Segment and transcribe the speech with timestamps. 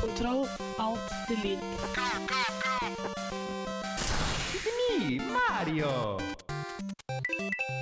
[0.00, 0.46] Kontroll,
[0.78, 1.60] alt, delete.
[4.98, 6.18] Me, Mario!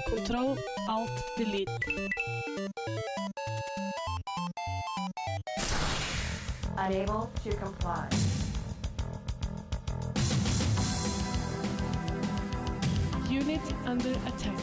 [0.09, 0.57] Kontroll,
[0.89, 1.70] alt, delete.
[6.77, 8.09] Unable to comply.
[13.43, 14.61] Unit under attack.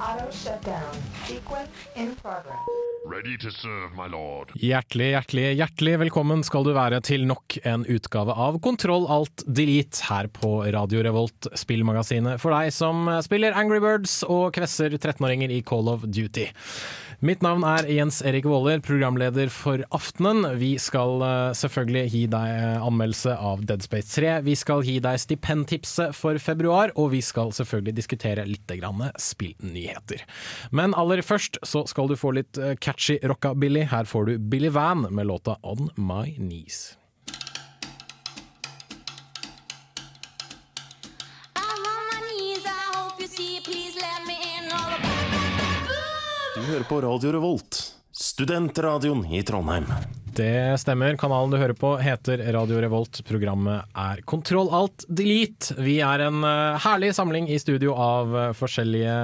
[0.00, 0.94] Auto shutdown.
[1.26, 2.58] Sequence in progress.
[3.06, 4.50] Ready to serve, my lord.
[4.54, 10.08] Hjertelig, hjertelig, hjertelig velkommen skal du være til nok en utgave av Kontroll alt delete
[10.08, 15.62] her på Radio Revolt, spillmagasinet for deg som spiller Angry Birds og kvesser 13-åringer i
[15.66, 16.48] Call of Duty.
[17.22, 20.42] Mitt navn er Jens Erik Våler, programleder for Aftenen.
[20.58, 24.32] Vi skal eh, selvfølgelig gi deg eh, anmeldelse av Dead Space 3.
[24.42, 28.74] Vi skal gi deg stipendtipset for februar, og vi skal selvfølgelig diskutere litt
[29.22, 30.24] spillnyheter.
[30.74, 33.86] Men aller først så skal du få litt eh, catchy rockabilly.
[33.94, 36.96] Her får du Billy Van med låta On My Knees.
[46.62, 47.76] Du hører på Radio Revolt,
[48.14, 49.88] studentradioen i Trondheim.
[50.30, 51.16] Det stemmer.
[51.18, 53.18] Kanalen du hører på heter Radio Revolt.
[53.26, 55.74] Programmet er Kontroll alt delete.
[55.82, 59.16] Vi er en eh, herlig samling i studio av eh, forskjellige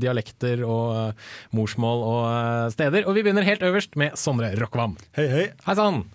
[0.00, 1.28] dialekter og eh,
[1.60, 3.04] morsmål og steder.
[3.04, 4.96] Og vi begynner helt øverst med Sondre Rockvam.
[5.20, 5.46] Hei, hei.
[5.68, 6.06] Hei sann!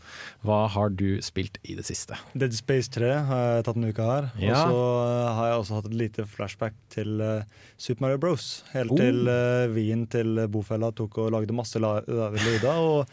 [0.46, 2.18] Hva har du spilt i det siste?
[2.38, 4.28] Dead Space 3 har jeg tatt en uke her.
[4.42, 4.64] Ja.
[4.66, 7.46] Og så eh, har jeg også hatt et lite flashback til eh,
[7.78, 8.50] Super Mario Bros.
[8.74, 9.00] Helt Oh.
[9.00, 12.76] til uh, Wien til bofella tok og lagde masse lyder.
[12.78, 13.08] Og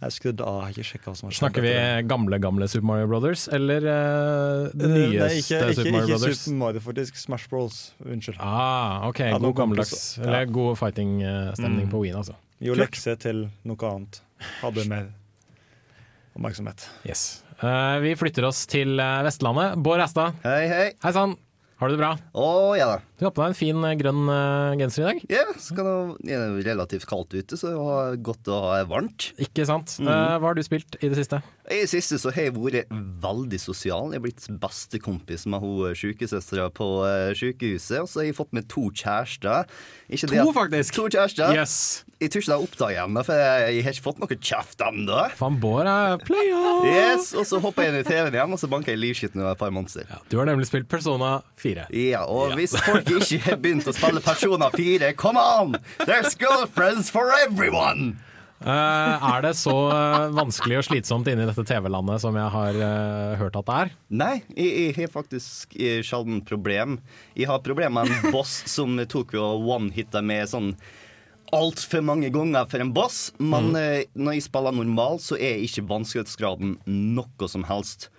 [0.00, 0.54] jeg skrudde av.
[0.62, 1.42] Jeg har ikke sjekka hva som har skjedd.
[1.42, 1.72] Snakker vi
[2.08, 6.14] gamle, gamle Super Mario Brothers, eller uh, det nyeste Nei, ikke, ikke, Super Mario ikke
[6.16, 6.40] Brothers?
[6.46, 7.20] Super Mario, faktisk.
[7.20, 7.80] Smash Bros.
[8.06, 8.40] Unnskyld.
[8.40, 10.50] Ah, ok, Ja, god gammeldags, eller ja.
[10.56, 11.92] god fighting-stemning Mm.
[11.92, 12.38] på Wien, altså.
[12.64, 14.22] Jo lekse til noe annet.
[14.62, 15.10] Hadde mer
[16.36, 16.88] oppmerksomhet.
[17.08, 17.42] Yes.
[17.60, 19.76] Uh, vi flytter oss til eh, Vestlandet.
[19.84, 20.88] Bård Æstad, Hei, hei.
[21.02, 21.36] hei sann!
[21.80, 22.10] Har du det bra?
[22.36, 22.96] Å ja da.
[23.16, 25.20] Du har på deg en fin eh, grønn uh, genser i dag.
[25.32, 25.94] Ja, skal det
[26.28, 29.30] det er relativt kaldt ute, så det var godt å ha varmt.
[29.40, 29.94] Ikke sant?
[29.96, 30.10] Mm.
[30.10, 31.40] Uh, hva har du spilt i det siste?
[31.70, 32.88] I det siste så har jeg vært
[33.22, 34.08] veldig sosial.
[34.10, 38.00] Jeg er blitt bestekompis med hun sykesøstera på eh, sykehuset.
[38.02, 39.68] Og så har jeg fått meg to kjærester.
[40.10, 40.96] Ikke det To, at- faktisk!
[40.98, 41.54] To kjærester.
[41.54, 41.76] Yes!
[42.20, 45.20] Jeg tror ikke de har oppdaget ennå, for jeg har ikke fått noe kjeft ennå.
[45.38, 46.88] Van er player!
[46.90, 49.54] Yes, og så hopper jeg inn i TV-en igjen, og så banker jeg livskitten av
[49.54, 50.04] et par monster.
[50.10, 51.86] Ja, du har nemlig spilt Persona 4.
[51.96, 55.78] Ja, og hvis folk ikke har begynt å spille Persona 4, come on!
[56.02, 58.18] There's girlfriends for everyone!
[58.60, 62.76] Eh, er det så eh, vanskelig og slitsomt inne i dette TV-landet som jeg har
[62.76, 63.92] eh, hørt at det er?
[64.22, 66.98] Nei, jeg, jeg har faktisk sjelden problem.
[67.32, 70.74] Jeg har problemer med en boss som tok og one-hitta med sånn
[71.56, 73.20] altfor mange ganger for en boss.
[73.40, 76.78] Men eh, når jeg spiller normal, så er ikke vanskelighetsgraden
[77.16, 78.10] noe som helst.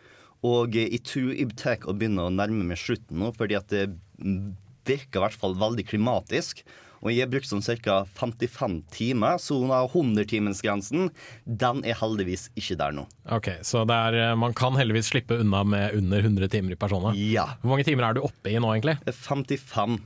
[0.47, 3.88] Og jeg tror jeg tar å begynne å nærme meg slutten nå, fordi at det
[4.18, 4.56] mm,
[4.90, 6.63] virker i hvert fall veldig klimatisk.
[7.01, 8.01] Og jeg har brukt sånn ca.
[8.17, 11.09] 55 timer, så hun har 100-timensgrensen
[11.45, 13.07] den er heldigvis ikke der nå.
[13.34, 17.13] Ok, Så er, eh, man kan heldigvis slippe unna med under 100 timer i Persona.
[17.17, 17.47] Ja.
[17.61, 19.00] Hvor mange timer er du oppe i nå, egentlig?
[19.06, 20.00] 55.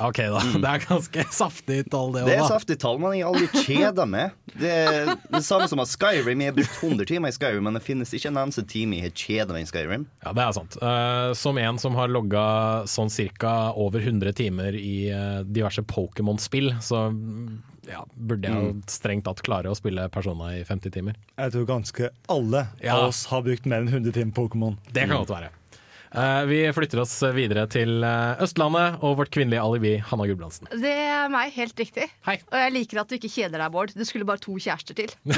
[0.00, 2.28] Ok da, Det er ganske saftig tall, det òg.
[2.28, 4.34] Det er saftig tall, men jeg har aldri kjeda meg.
[4.56, 6.42] Det er det samme som at Skyrim.
[6.44, 9.08] Jeg har brukt 100 timer i Skyrim, men det finnes ikke en eneste time jeg
[9.08, 10.04] har kjeda meg i Skyrim.
[10.26, 10.76] Ja, det er sant.
[10.82, 12.44] Uh, som en som har logga
[12.90, 17.56] sånn cirka over 100 timer i uh, diverse Pokémon-spill, så mm,
[17.88, 21.16] ja, burde jeg jo strengt tatt klare å spille Persona i 50 timer.
[21.38, 22.98] Jeg tror ganske alle Ja.
[22.98, 24.76] av oss har brukt mer enn 100 timer Pokémon.
[24.92, 25.52] Det kan godt være.
[26.12, 30.66] Eh, vi flytter oss videre til eh, Østlandet og vårt kvinnelige alibi, Hanna Gulbrandsen.
[30.70, 32.06] Det er meg, helt riktig.
[32.28, 32.36] Hei.
[32.52, 33.90] Og jeg liker at du ikke kjeder deg, Bård.
[33.96, 35.10] Du skulle bare to kjærester til.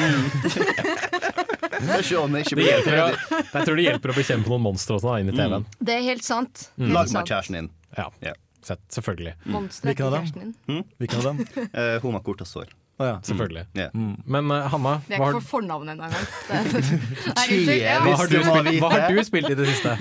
[1.78, 5.34] Ikke Det hjelper, jeg tror det hjelper å bekjempe noen monstre også, da, inn i
[5.36, 5.64] TV-en.
[5.78, 6.54] Det er helt sant.
[6.74, 6.90] Mm.
[6.96, 7.68] Lag meg kjæresten din.
[7.94, 8.36] Ja, Yeah.
[8.64, 9.34] sett, selvfølgelig.
[9.46, 10.24] Monster er Hvilken av dem?
[10.66, 10.84] din.
[10.98, 11.38] Hvilken av dem?
[11.72, 12.64] Eh, hun har kortest sår.
[12.98, 13.20] Å ja.
[13.22, 13.62] selvfølgelig.
[13.78, 13.90] Ja.
[13.94, 16.26] Men uh, Hanna, Jeg er ikke for fornavnet ennå engang.
[18.82, 19.94] Hva, har du spilt i det siste?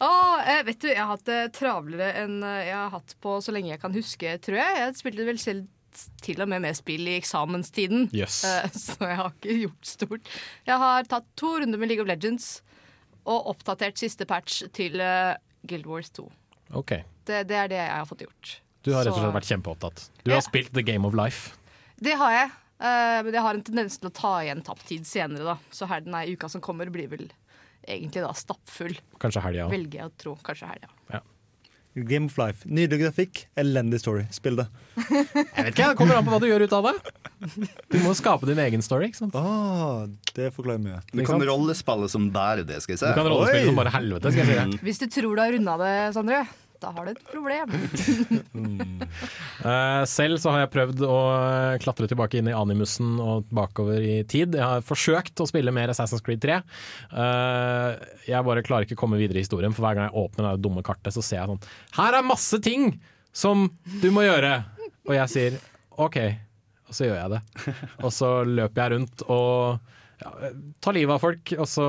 [0.00, 3.52] Eh, vet du, jeg har hatt det travlere enn eh, jeg har hatt på så
[3.54, 4.76] lenge jeg kan huske, tror jeg.
[4.82, 5.70] Jeg spilte vel selv
[6.24, 8.08] til og med med spill i eksamenstiden.
[8.12, 8.40] yes.
[8.44, 10.32] Eh, Så jeg har ikke gjort stort.
[10.66, 12.62] Jeg har tatt to runder med League of Legends
[13.24, 14.98] og oppdatert siste patch til
[15.64, 16.26] Guild Wars 2.
[16.76, 17.04] Okay.
[17.24, 18.50] Det, det er det jeg har fått gjort.
[18.84, 20.02] du har rett og slett vært kjempeopptatt.
[20.24, 20.36] Du Ja.
[20.36, 21.54] har spilt The Game of Life.
[21.96, 22.50] Det har jeg.
[22.84, 25.56] eh, men jeg har en tendens til å ta igjen tapt tid senere, da.
[25.72, 27.30] Så her den uka som kommer, blir vel
[27.88, 28.96] egentlig da stappfull.
[29.22, 29.74] Kanskje helga òg.
[29.76, 30.36] Velger jeg å tro.
[30.46, 30.90] Kanskje helga.
[31.94, 32.66] Game of Life.
[32.66, 34.24] Nydelig grafikk, elendig story.
[34.34, 34.64] Spill det.
[34.98, 36.94] Jeg vet ikke, Det kommer an på hva du gjør ut av det.
[37.92, 39.12] Du må skape din egen story.
[39.12, 39.36] ikke sant?
[39.38, 40.98] Ah, det forklarer mye.
[41.14, 43.12] Du kan rollespille som bare det, skal jeg si.
[43.14, 44.32] Du kan rollespille som bare helvete.
[44.34, 44.82] skal jeg si.
[44.88, 46.40] Hvis du tror du har runda det, Sondre,
[46.84, 47.74] da har du et problem.
[49.64, 54.02] Eh, selv så har jeg prøvd å eh, klatre tilbake inn i animusen og bakover
[54.04, 54.58] i tid.
[54.58, 56.58] Jeg har forsøkt å spille mer Assassin's Creed 3.
[57.22, 60.50] Eh, jeg bare klarer ikke å komme videre i historien, for hver gang jeg åpner
[60.50, 61.64] det dumme kartet, så ser jeg sånn
[61.96, 62.90] Her er masse ting
[63.32, 63.64] som
[64.02, 64.52] du må gjøre!
[65.08, 65.56] Og jeg sier
[65.96, 66.20] OK,
[66.90, 67.42] og så gjør jeg det.
[68.04, 70.50] Og så løper jeg rundt og ja,
[70.84, 71.86] tar livet av folk, og så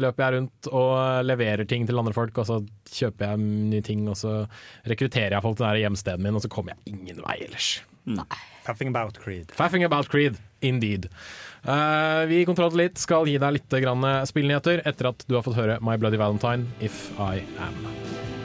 [0.00, 2.60] løper jeg rundt og leverer ting til andre folk, og så
[2.92, 4.42] kjøper jeg nye ting, og så
[4.88, 7.74] rekrutterer jeg folk til det hjemstedet min, og så kommer jeg ingen vei ellers.
[8.62, 9.52] Faffing about Creed.
[9.54, 11.08] Faffing about Creed, indeed.
[11.62, 13.78] Uh, vi i Kontroll Litt skal gi deg litt
[14.30, 18.41] spillnyheter etter at du har fått høre My Bloody Valentine, If I Am.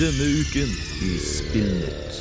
[0.00, 0.70] Denne uken
[1.04, 2.14] i Spillnytt.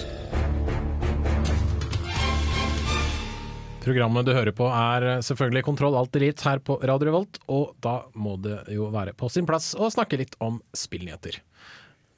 [3.86, 8.02] Programmet du hører på er selvfølgelig Kontroll Alt Elite her på Radio Revolt, og da
[8.20, 11.40] må det jo være på sin plass å snakke litt om spillnyheter.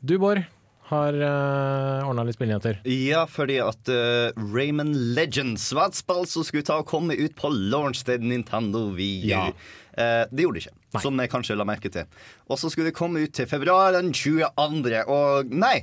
[0.02, 0.42] Du, Bård,
[0.90, 2.82] har uh, ordna litt spillnyheter.
[2.90, 7.38] Ja, fordi at uh, Raymond Legends var et spill som skulle ta og komme ut
[7.38, 9.46] på launch til Nintendo Wii Ja.
[9.94, 11.02] uh, det gjorde det ikke, Nei.
[11.04, 12.08] som jeg kanskje la merke til.
[12.50, 15.78] Og så skulle det komme ut til februar den 22., og nei,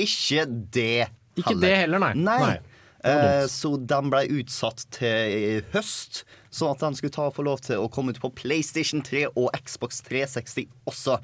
[0.00, 1.20] ikke det heller.
[1.34, 2.14] Ikke det heller, nei.
[2.14, 2.38] Nei.
[2.44, 2.58] Nei,
[3.04, 6.22] Eh, så den ble utsatt til høst,
[6.54, 9.26] sånn at den skulle ta og få lov til å komme ut på PlayStation 3
[9.34, 11.18] og Xbox 360 også.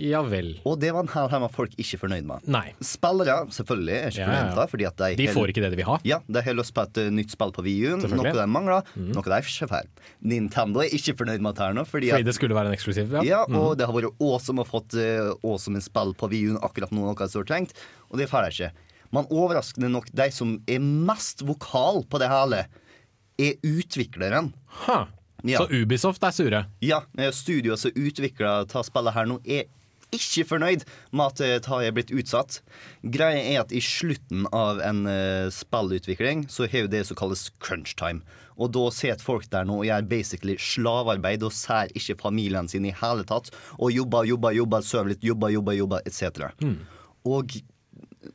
[0.00, 0.54] Ja vel.
[0.66, 2.46] Og det var her, her var folk ikke fornøyd med.
[2.50, 2.64] Nei.
[2.84, 4.66] Spillere selvfølgelig er ikke Ja, fornøyd med det.
[4.74, 5.98] Fordi at de, De får ikke det de vil ha.
[6.08, 8.14] Ja, De har lyst på et eh, nytt spill på VU, Selvfølgelig.
[8.14, 8.22] Mhm.
[8.24, 9.90] noe de mangler, noe de ikke får.
[10.34, 13.12] Nintendo er ikke fornøyd med dette nå, fordi, Fordi at, det skulle være en eksklusiv?
[13.20, 13.24] Ja.
[13.28, 16.92] ja, og og det har vært awesome å fått uh, awesome spill på VU akkurat
[16.94, 17.72] nå, noe jeg trengt,
[18.10, 18.70] og det får de ikke.
[19.14, 22.64] Men overraskende nok, de som er mest vokal på det hele,
[23.38, 24.52] er utvikleren.
[24.86, 25.04] Ha.
[25.44, 25.60] Ja.
[25.60, 26.60] Så Ubisoft er sure?
[26.80, 29.66] Ja, eh, studioet som utvikla ta spillet her nå, er
[30.16, 32.60] ikke fornøyd med at det har blitt utsatt.
[33.02, 37.48] Greia er at i slutten av en uh, spillutvikling så har jo det som kalles
[37.62, 38.24] crunch time.
[38.54, 42.86] Og da sitter folk der nå og gjør basically slavearbeid og ser ikke familien sin
[42.86, 43.50] i hele tatt.
[43.78, 46.46] Og jobber, jobber, jobber, sover litt, jobber, jobber, jobber, etc.
[47.26, 47.56] Og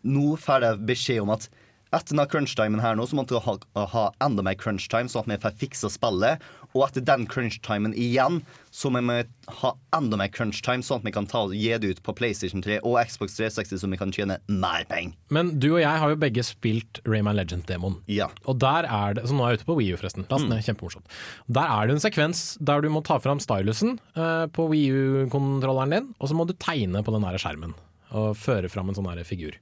[0.03, 1.47] nå får jeg beskjed om at
[1.89, 5.31] etter denne crunch-timen her nå, så måtte vi ha, ha enda mer crunch-time, sånn at
[5.31, 6.43] vi får fiksa spillet.
[6.77, 9.23] Og etter den crunch-timen igjen, så må vi
[9.61, 12.77] ha enda mer crunch-time, sånn at vi kan ta gi det ut på PlayStation 3
[12.85, 15.15] og Xbox 360, så vi kan tjene mer penger.
[15.33, 17.97] Men du og jeg har jo begge spilt Rayman Legend-demoen.
[18.11, 18.29] Ja.
[18.45, 20.29] Og der er det, Så nå er jeg ute på Wii U, forresten.
[20.29, 21.09] Last ned, kjempemorsomt.
[21.49, 25.97] Der er det en sekvens der du må ta fram stylusen eh, på Wii U-kontrolleren
[25.97, 27.73] din, og så må du tegne på den der skjermen.
[28.13, 29.57] Og føre fram en sånn her figur.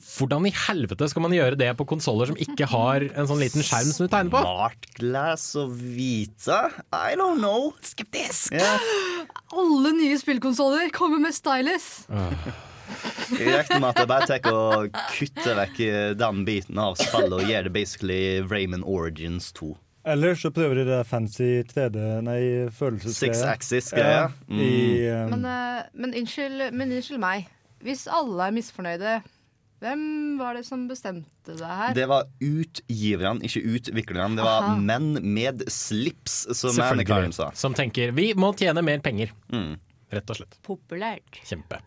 [0.00, 3.64] Hvordan i helvete skal man gjøre det på konsoller som ikke har en sånn liten
[3.64, 4.40] skjerm som du tegner på?
[4.46, 6.62] Smart glass og Vita?
[6.88, 7.74] I don't know.
[7.84, 8.54] Skeptisk!
[8.56, 8.80] Yeah.
[9.52, 11.92] Alle nye spillkonsoller kommer med stylus.
[13.30, 15.78] Jeg regner med at jeg bare tar og kutter vekk
[16.18, 19.76] den biten av spillet og gjør det basically Raymond Origins 2.
[20.10, 22.40] Eller så prøver de det fancy 3D, nei,
[22.72, 23.34] følelsesgreia.
[23.34, 24.22] Six axis-greia.
[24.22, 24.60] Ja, mm.
[24.60, 27.50] um, Men, eh, men, unnskyld, men unnskyld meg.
[27.84, 29.18] Hvis alle er misfornøyde,
[29.80, 30.00] hvem
[30.36, 31.94] var det som bestemte det her?
[31.96, 34.36] Det var utgiverne, ikke utviklerne.
[34.36, 34.74] Det var Aha.
[34.76, 36.76] menn med slips, som
[37.08, 37.48] Karen sa.
[37.56, 39.32] Som tenker vi må tjene mer penger.
[39.48, 39.78] Mm.
[40.10, 40.58] Rett og slett.
[40.66, 41.40] Populært.
[41.46, 41.80] Kjempe.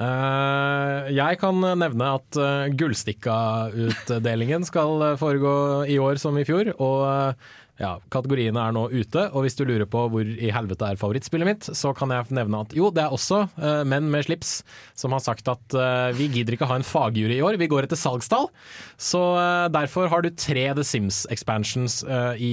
[0.00, 5.54] Uh, jeg kan nevne at uh, Gullstikka-utdelingen skal eh, foregå
[5.86, 6.72] i år som i fjor.
[6.80, 9.26] Og eh, ja, kategoriene er nå ute.
[9.32, 12.62] Og hvis du lurer på hvor i helvete er favorittspillet mitt, så kan jeg nevne
[12.64, 14.60] at jo, det er også uh, menn med slips
[14.98, 17.88] som har sagt at uh, vi gidder ikke ha en fagjury i år, vi går
[17.88, 18.48] etter salgstall.
[18.96, 22.52] Så uh, derfor har du tre The Sims expansions eh, i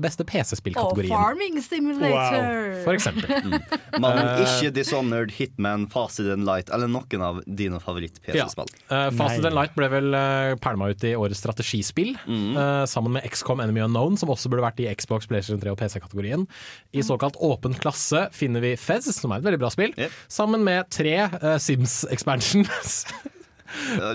[0.00, 1.12] beste PC-spillkategorien.
[1.12, 2.78] Og Farming Simulator!
[2.86, 3.58] For eksempel.
[4.02, 8.70] Men Eh, ikke Dishonored, Hitman, Facet and Light eller noen av dine favoritt-PC-spill.
[8.90, 13.26] Uh, Facet and Light ble vel uh, pælma ut i årets strategispill, eh, sammen med
[13.28, 16.46] XCOM Enemy Unknown, som også burde vært i Xbox, PlayStation 3 og PC-kategorien.
[16.94, 20.18] I såkalt åpen klasse finner vi Fez, som er et veldig bra spill, Yep.
[20.32, 23.02] sammen med tre uh, Sims expansions.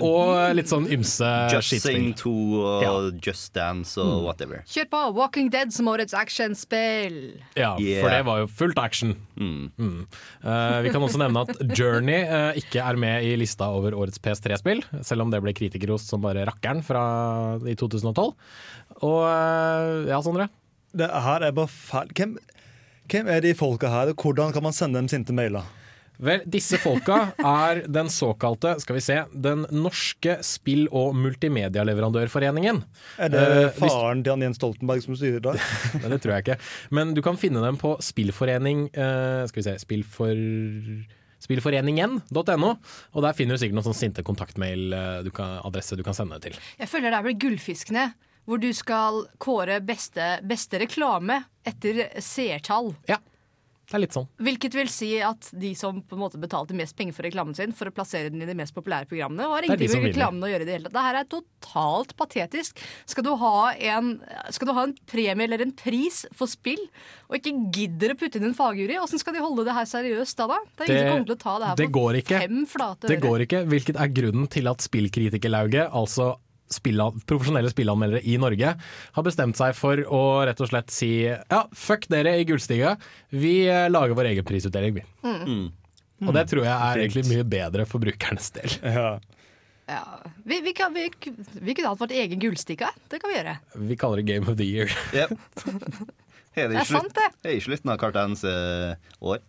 [0.04, 2.92] Og litt sånn ymse Just Sing 2 og Ja.
[3.28, 4.24] Just Dance og Mm.
[4.24, 4.62] whatever.
[4.66, 5.00] Kjør på!
[5.14, 7.40] Walking Dead som årets actionspill.
[7.56, 8.02] Ja, Yeah.
[8.02, 9.14] for det var jo fullt action.
[9.38, 9.70] Mm.
[10.44, 14.18] Eh, vi kan også nevne at Journey uh, ikke er med i lista over årets
[14.18, 18.34] PS3-spill, selv om det ble kritikerrost som bare rakkeren fra, i 2012.
[19.02, 20.48] Og uh, ja, Sondre?
[20.96, 22.08] Det her er bare feil.
[22.16, 22.36] Hvem,
[23.08, 25.62] hvem er de folka her, og hvordan kan man sende dem sinte mailer?
[26.18, 32.80] Vel, disse folka er den såkalte, skal vi se, den norske spill- og multimedialeverandørforeningen.
[33.22, 35.52] Er det Eh, faren til han Jens Stoltenberg som styrer da?
[36.02, 36.58] Nei, det tror jeg ikke.
[36.90, 40.34] Men du kan finne dem på spillforening eh, Skal vi se Spillfor...
[41.38, 42.68] Spillforeningen.no,
[43.14, 46.34] og der finner du sikkert noen sånn sinte kontaktmail-adresse du, kan- adresse du kan sende
[46.34, 46.58] det til.
[46.80, 48.06] Jeg føler det er vel Gullfiskene,
[48.48, 52.90] hvor du skal kåre beste, beste reklame etter seertall.
[53.06, 53.20] Ja,
[53.88, 54.26] det er litt sånn.
[54.44, 57.72] Hvilket vil si at de som på en måte betalte mest penger for reklamen sin,
[57.72, 60.66] for å plassere den i de mest populære programmene, har ingenting med reklamen å gjøre
[60.66, 60.96] i det hele tatt.
[60.98, 62.82] Det her er totalt patetisk.
[63.08, 63.54] Skal du, ha
[63.94, 64.10] en,
[64.52, 66.82] skal du ha en premie eller en pris for spill,
[67.30, 70.42] og ikke gidder å putte inn en fagjury, åssen skal de holde det her seriøst
[70.42, 70.50] da?
[70.52, 70.60] da?
[70.76, 72.04] Det er ingen som kommer til å ta det her det på
[72.34, 76.34] fem flate Det går ikke, hvilket er grunnen til at spillkritikerlauget, altså
[76.72, 78.74] spilla, profesjonelle spillanmeldere i Norge,
[79.16, 82.96] har bestemt seg for å rett og slett si ja, fuck dere i Gullstiga,
[83.34, 85.04] vi eh, lager vår egen prisutdeling, vi.
[85.24, 85.66] Mm.
[86.26, 88.78] Og det tror jeg er egentlig mye bedre for brukernes del.
[88.98, 89.10] Ja.
[89.88, 90.02] Ja.
[90.44, 91.06] Vi, vi, kan, vi,
[91.64, 92.90] vi kunne hatt vårt egen gullstikke.
[93.08, 93.54] Det kan vi gjøre.
[93.88, 94.92] Vi kaller det Game of the Year.
[95.16, 95.32] Yep.
[96.58, 97.28] Her Det i er sant, det.
[97.46, 98.52] Her i slutten av hvert eneste
[99.24, 99.40] år.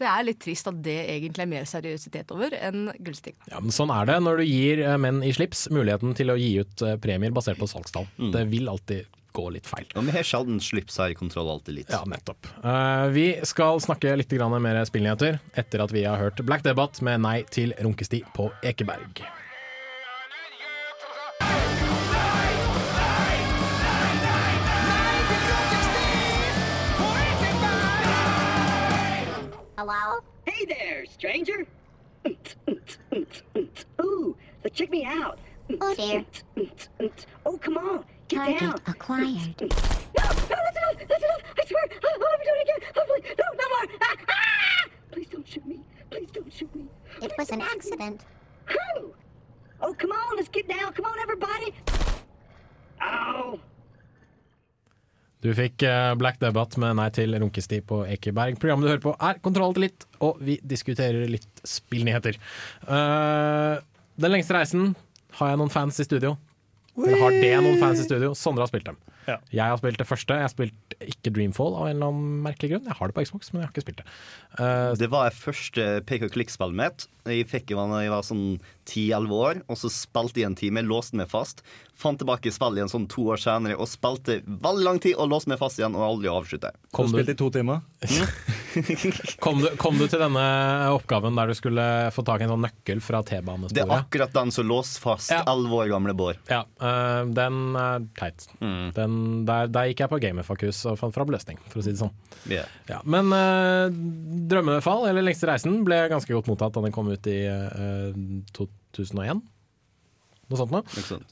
[0.00, 3.50] Det er litt trist at det egentlig er mer seriøsitet over enn gullstikka.
[3.52, 6.38] Ja, men Sånn er det når du gir eh, menn i slips muligheten til å
[6.40, 8.08] gi ut eh, premier basert på salgstall.
[8.32, 9.86] Det vil alltid gå litt feil.
[9.96, 11.92] Og vi har sjelden slips her i Kontroll alltid litt.
[11.92, 12.48] Ja, nettopp.
[12.62, 17.24] Eh, vi skal snakke litt mer spillnyheter etter at vi har hørt Black Debate med
[17.24, 19.24] Nei til runkesti på Ekeberg.
[29.84, 30.20] Hello?
[30.46, 31.66] Hey there, stranger.
[34.00, 35.40] Ooh, but check me out.
[35.80, 36.24] Oh dear.
[37.44, 38.80] Oh, come on, get Target down.
[38.86, 39.60] acquired.
[39.60, 39.72] No, no,
[40.14, 41.08] that's enough.
[41.08, 41.40] That's enough.
[41.60, 42.92] I swear, I'll never do it again.
[42.96, 43.98] Oh, please, no, no more.
[44.02, 44.88] Ah, ah!
[45.10, 45.80] Please don't shoot me.
[46.10, 46.86] Please don't shoot me.
[47.20, 48.24] It was an accident.
[48.66, 49.14] Who?
[49.80, 50.92] Oh, come on, let's get down.
[50.92, 51.74] Come on, everybody.
[53.02, 53.58] Ow.
[55.42, 58.60] Du fikk eh, Black Debate med Nei til runkesti på Ekeberg.
[58.62, 62.38] Programmet du hører på er Kontroll til litt, og vi diskuterer litt spillnyheter.
[62.86, 63.82] Uh,
[64.22, 64.92] den lengste reisen
[65.40, 66.36] har jeg noen fans i studio.
[66.94, 68.36] Eller har det noen fans i studio?
[68.38, 68.98] Sondre har spilt dem.
[69.26, 69.36] Ja.
[69.54, 70.36] Jeg har spilt det første.
[70.36, 72.88] Jeg har spilt ikke Dreamfall av en eller annen merkelig grunn.
[72.90, 74.06] Jeg har det på Xbox, men jeg har ikke spilt det.
[74.58, 77.06] Uh, Det var jeg første pek og klikk-spillet mitt.
[77.30, 78.46] Jeg fikk det da jeg var sånn
[78.90, 81.62] 10-11 år, og så spilte jeg en time, låste meg fast.
[82.02, 85.30] Fant tilbake i spillet igjen sånn to år senere og spilte veldig lang tid og
[85.30, 86.72] låste meg fast igjen og aldri avslutta.
[86.94, 87.82] Kom du- spilte i to timer.
[89.44, 90.42] kom, du, kom du til denne
[90.94, 94.50] oppgaven der du skulle få tak i en sånn nøkkel fra Det er akkurat den
[94.54, 95.42] som låste fast Ja.
[95.46, 96.40] 11 år gamle Bård.
[96.50, 98.48] Ja, uh, den er teit.
[98.60, 102.00] Den, der, der gikk jeg på Gamerfakus og fant fram løsning, for å si det
[102.02, 102.12] sånn.
[102.50, 102.66] Yeah.
[102.90, 103.86] Ja, men uh,
[104.50, 108.10] Drømmefall, eller Lengste reisen, ble ganske godt mottatt da den kom ut i uh,
[108.56, 109.42] 2001.
[110.52, 110.82] Noe sånt noe.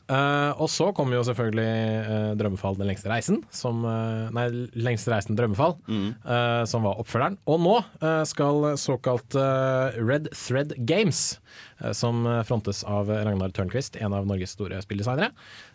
[0.08, 0.52] Uh.
[0.62, 1.68] Og så kommer jo selvfølgelig
[2.06, 4.46] uh, Drømmefall Den lengste reisen, som, uh, nei,
[4.80, 7.36] Lengste reisen Drømmefall, eh, som var oppfølgeren.
[7.50, 7.74] Og nå
[8.28, 9.34] skal såkalt
[9.96, 11.38] Red Thread Games,
[11.96, 15.30] som frontes av Ragnar Tørnquist, en av Norges store spilldesignere,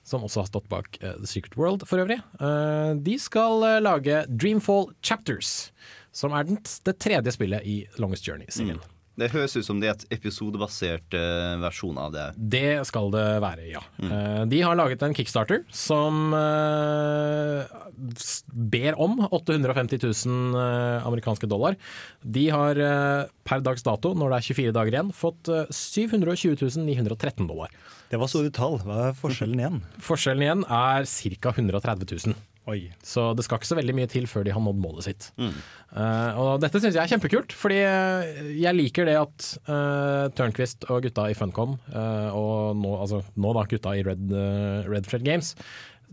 [0.08, 2.20] som også har stått bak The Secret World for øvrig,
[3.06, 5.70] de skal lage Dreamfall Chapters,
[6.16, 8.82] som er den, det tredje spillet i Longest Journey-serien.
[9.16, 12.26] Det høres ut som det er et episodebasert uh, versjon av det.
[12.36, 13.84] Det skal det være, ja.
[14.04, 17.64] Eh, de har laget en kickstarter som uh,
[18.76, 21.78] ber om 850 000 eh, amerikanske dollar.
[22.22, 22.80] De har
[23.46, 27.74] per dags dato, når det er 24 dager igjen, fått eh, 720 913 dollar.
[28.10, 28.80] Det var store tall.
[28.86, 29.80] Hva er forskjellen igjen?
[30.04, 31.54] Forskjellen igjen er ca.
[31.54, 32.38] 130 000.
[32.72, 32.80] Oi.
[33.06, 35.28] Så det skal ikke så veldig mye til før de har nådd målet sitt.
[35.94, 40.88] Eh, og dette syns jeg er kjempekult, fordi eh, jeg liker det at uh, Tørnquist
[40.90, 45.10] og gutta i Funcom, uh, og nå, altså, nå da gutta i Red, uh, Red
[45.10, 45.54] Fred Games,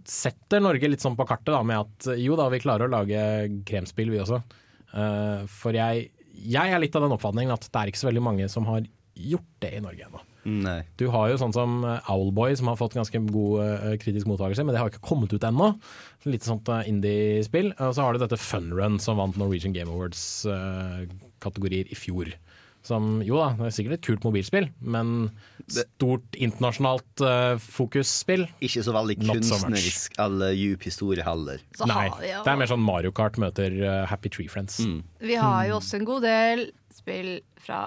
[0.08, 3.22] setter Norge litt sånn på kartet da, med at jo da, vi klarer å lage
[3.68, 4.42] kremspill vi også.
[4.92, 8.24] Eh, for jeg, jeg er litt av den oppfatningen at det er ikke så veldig
[8.24, 10.22] mange som har gjort det i Norge ennå.
[10.42, 10.80] Nei.
[10.98, 14.64] Du har jo sånn som eh, Owlboy, som har fått ganske god eh, kritisk mottakelse,
[14.66, 15.68] men det har ikke kommet ut ennå.
[16.26, 17.70] Litt sånt eh, indie-spill.
[17.78, 22.34] Og så har du dette Funrun, som vant Norwegian Game Awards-kategorier i fjor.
[22.82, 25.30] Som jo da, det er sikkert et kult mobilspill, men
[25.70, 28.48] stort internasjonalt uh, fokusspill.
[28.66, 31.62] Ikke så veldig kunstnerisk eller djup historie heller.
[31.78, 34.80] Så Nei, har det er mer sånn Mario Kart møter uh, Happy Tree Friends.
[35.22, 37.84] Vi har jo også en god del spill fra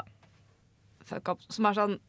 [1.06, 2.00] Fuck Up som er sånn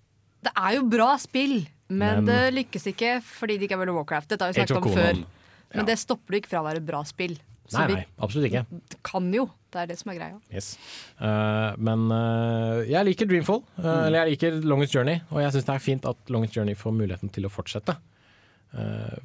[0.44, 3.94] Det er jo bra spill, men, Men- det lykkes ikke fordi det ikke er World
[3.94, 4.28] of Warcraft.
[4.28, 5.24] Dette har vi snakket om før.
[5.74, 7.36] Men det stopper det ikke fra å være bra spill.
[7.66, 8.62] Så Nei, nei, absolutt ikke.
[9.02, 9.48] kan jo.
[9.74, 10.36] Det er det som er greia.
[10.54, 10.76] Yes.
[11.18, 15.66] Uh, men uh, jeg liker Dreamfall, eh, eller jeg liker Longest Journey, og jeg syns
[15.66, 17.96] det er fint at Longest Journey får muligheten til å fortsette.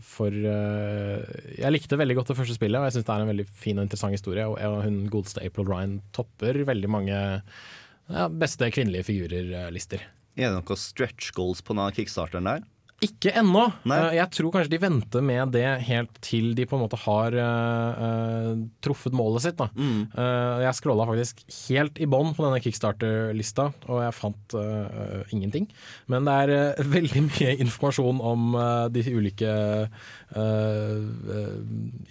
[0.08, 3.46] For jeg likte veldig godt det første spillet, og jeg syns det er en veldig
[3.52, 4.46] fin og interessant historie.
[4.48, 10.06] Og og hun godeste April Ryan topper veldig mange ja, beste kvinnelige figurer-lister.
[10.40, 12.62] Er det noen stretch goals på denne kickstarteren der?
[13.02, 13.64] Ikke ennå.
[13.90, 17.34] Eh, Jeg tror kanskje de venter med det helt til de på en måte har
[17.34, 18.52] eh,
[18.86, 19.58] truffet målet sitt.
[19.58, 19.68] Da.
[19.74, 25.66] Uh, jeg scrolla faktisk helt i bånn på denne kickstarter-lista, og jeg fant uh, ingenting.
[26.14, 28.54] Men det er veldig mye informasjon om
[28.94, 29.50] de ulike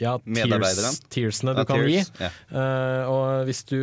[0.01, 0.91] ja, Medarbeidere.
[1.13, 2.11] tearsene du Ja, kan tears.
[2.11, 2.25] gi.
[2.27, 3.11] Yeah.
[3.11, 3.79] Og hvis du,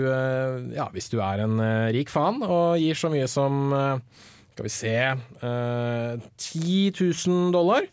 [0.76, 1.60] ja, hvis du er en
[1.96, 3.72] rik faen og gir så mye som
[4.58, 6.92] skal vi se eh, 10
[7.30, 7.86] 000 dollar,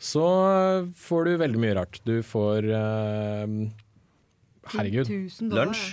[0.00, 0.26] så
[0.98, 2.00] får du veldig mye rart.
[2.08, 3.58] Du får eh,
[4.74, 5.06] Herregud.
[5.06, 5.70] 1000 dollar.
[5.70, 5.90] Lunsj?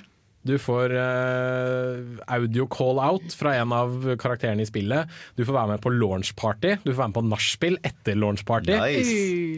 [0.47, 1.97] Du får eh,
[2.31, 5.09] audio call-out fra en av karakterene i spillet.
[5.36, 6.77] Du får være med på launch party.
[6.86, 8.71] Du får være med på nachspiel etter launch party.
[8.79, 9.17] Nice.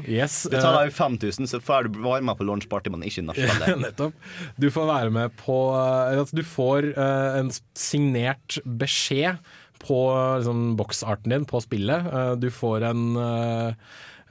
[0.09, 3.25] Yes, Det tar eh, deg 5000, så får du være med på launchparty, men ikke
[3.29, 3.77] nachspiel.
[3.85, 4.29] Nettopp.
[4.57, 9.37] Du får være med på eller Du får eh, en signert beskjed
[9.79, 9.99] på
[10.39, 12.13] liksom, boksarten din på spillet.
[12.13, 13.73] Eh, du får en eh,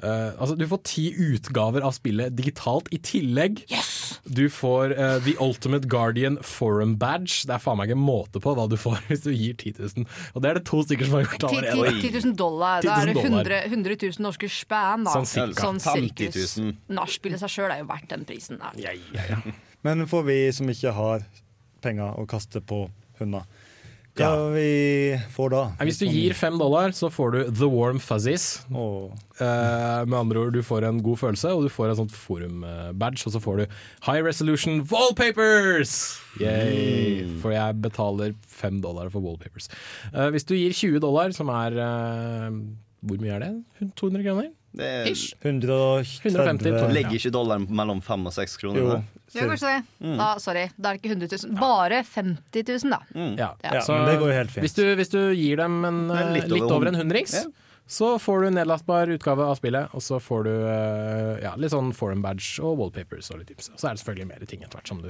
[0.04, 3.64] altså, du får ti utgaver av spillet digitalt i tillegg.
[4.28, 7.46] Du får uh, The Ultimate Guardian Forum Badge.
[7.48, 10.06] Det er faen meg ikke måte på hva du får hvis du gir 10 000.
[10.34, 12.02] Og det er det to stykker som har gjort 10 allerede.
[12.02, 12.84] 10 000 dollar.
[12.84, 13.68] Da er det 10 000 dollar.
[13.72, 15.08] 100, 100 000 norske span.
[15.08, 15.16] Da.
[15.16, 15.64] Sånn cirka.
[15.64, 16.56] Sånn 50 sirkus.
[16.60, 16.76] 000.
[17.00, 18.60] Nachspiel seg sjøl er jo verdt den prisen.
[18.62, 18.74] Da.
[18.80, 19.56] Ja, ja, ja.
[19.86, 21.26] Men for vi som ikke har
[21.84, 22.84] penger å kaste på
[23.20, 23.46] hunder,
[24.20, 24.48] Ja.
[24.54, 25.60] vi får da?
[25.86, 28.64] Hvis du gir fem dollar, så får du The Warm Fuzzies.
[28.68, 33.26] Eh, med andre ord, du får en god følelse, og du får en sånn forum-badge,
[33.28, 35.94] og så får du High Resolution Wallpapers!
[36.42, 37.24] Yay!
[37.42, 39.70] For jeg betaler fem dollar for wallpapers.
[40.12, 42.50] Eh, hvis du gir 20 dollar, som er eh,
[43.06, 43.92] Hvor mye er det?
[43.94, 44.50] 200 kroner?
[44.76, 45.32] Det er, Ish.
[45.42, 48.78] 130 150 legger ikke dollaren mellom fem og seks kroner?
[48.82, 48.98] Jo.
[49.32, 50.16] Gjør kanskje det.
[50.20, 51.56] Da, sorry, da er det ikke 100 000.
[51.60, 53.00] Bare 50 000, da.
[53.36, 54.64] Ja, Ja, så men det går jo helt fint.
[54.64, 57.08] Hvis du, hvis du gir dem en, Men eh, litt litt, over over en hund-
[57.08, 57.44] hundrings, Ja.
[57.88, 61.94] Så får du nedlastbar utgave av spillet, og så får du eh, ja, litt sånn
[61.96, 63.72] forum badge og wallpapers og litt ymse.
[63.80, 65.08] Så er det selvfølgelig mer ting etter hvert som du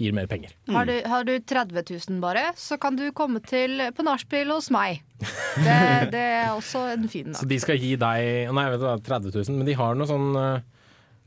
[0.00, 0.54] gir mer penger.
[0.72, 4.70] Har, du, har du 30 000 bare, så kan du komme til på nachspiel hos
[4.72, 5.02] meg.
[5.20, 5.76] Det,
[6.16, 9.30] det er også en fin Så de skal gi deg Nei, vet du, hva, 30
[9.30, 10.64] 000, men de har noe sånn eh,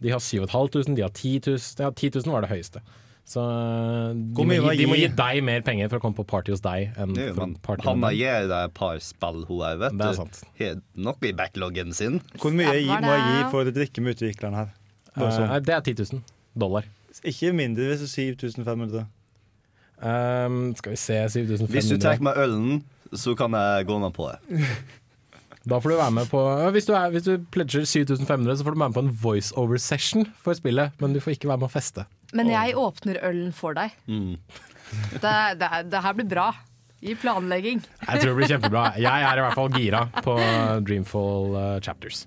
[0.03, 1.61] De har 7500, de har 10 000.
[1.85, 2.81] Ja, 10 000 var det høyeste.
[3.27, 5.07] Så eh, de må, gi, de må gi?
[5.11, 6.93] deg mer penger for å komme på party hos deg.
[6.95, 9.95] Enn Jo, gi men party Hanna med gir deg et par spill, hun òg, vet
[9.95, 9.99] du.
[9.99, 10.39] Det er sant.
[10.61, 12.21] Har noe i backloggen sin.
[12.39, 14.71] Hvor mye jeg, Stemmer må jeg gi for å drikke med utvikleren her?
[15.17, 16.23] Nei, det er 10 000
[16.57, 16.87] dollar.
[17.27, 19.07] Ikke mindre hvis du sier 7500.
[19.97, 22.83] Um, skal vi se 7500 Hvis du tar med ølen,
[23.17, 24.59] så kan jeg gå med på det.
[25.67, 28.75] Da får du være med på hvis, du er, hvis du pledger 7500, så får
[28.75, 31.73] du være med på en voiceover-session for spillet, men du får ikke være med å
[31.73, 32.05] feste.
[32.35, 33.95] Men jeg åpner ølen for deg.
[34.07, 34.37] Mm.
[35.19, 36.45] Det, det, det her blir bra.
[37.03, 37.81] I planlegging.
[38.07, 38.83] Jeg tror det blir kjempebra.
[38.97, 40.33] Jeg er i hvert fall gira på
[40.87, 42.23] Dreamfall uh, Chapters.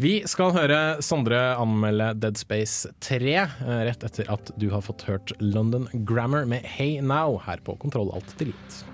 [0.00, 5.04] Vi skal høre Sondre anmelde Dead Space 3 uh, rett etter at du har fått
[5.06, 8.88] hørt London Grammar med Hey Now her på Kontroll Alt Delete.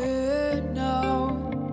[0.00, 1.69] Are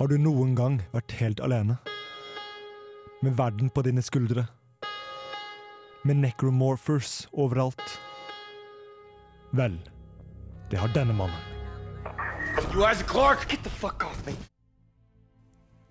[0.00, 1.74] Har du noen gang vært helt alene?
[3.20, 4.46] Med verden på dine skuldre?
[6.08, 7.84] Med necromorphers overalt?
[9.52, 9.76] Vel,
[10.72, 11.36] det har denne mannen.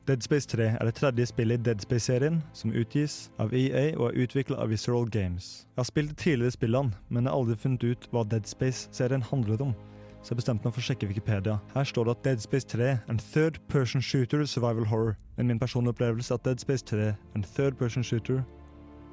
[0.09, 4.07] Dead Space 3 er det tredje spillet i Dead Space-serien, som utgis av EA og
[4.07, 5.67] er utvikla av Visceral Games.
[5.75, 9.29] Jeg har spilt de tidligere spillene, men jeg har aldri funnet ut hva Dead Space-serien
[9.29, 9.77] handler om.
[10.21, 11.57] Så jeg bestemte meg for å sjekke Wikipedia.
[11.73, 15.15] Her står det at Dead Space 3 er en third person shooter survival horror.
[15.37, 18.43] Men min personlige opplevelse er at Dead Space 3 er en third person shooter.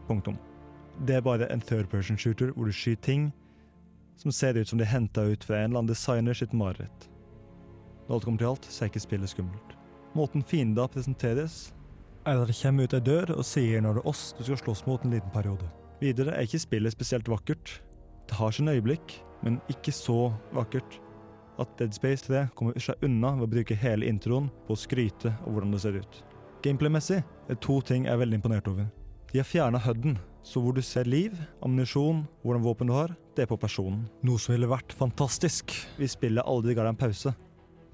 [0.09, 0.39] Punktum.
[1.07, 3.33] Det er bare en third person shooter hvor du skyter ting
[4.17, 7.09] som ser ut som de er henta ut fra en eller annen designer sitt mareritt.
[8.07, 9.75] Når alt kommer til alt, så er ikke spillet skummelt.
[10.17, 11.73] Måten fiender presenteres,
[12.27, 14.59] er at det kommer ut ei dør og sier når det er oss du skal
[14.59, 15.69] slåss mot en liten periode.
[16.01, 17.81] Videre er ikke spillet spesielt vakkert.
[18.27, 20.99] Det har sine øyeblikk, men ikke så vakkert
[21.63, 25.33] at Dead Space 3 kommer seg unna ved å bruke hele introen på å skryte
[25.33, 26.23] av hvordan det ser ut.
[26.65, 28.89] Gameplay-messig er to ting jeg er veldig imponert over.
[29.33, 31.35] De har fjerna HUD-en, så hvor du ser liv,
[31.65, 34.05] ammunisjon, hvordan våpen du har, det er på personen.
[34.27, 37.33] Noe som ville vært fantastisk hvis spillet aldri ga deg en pause.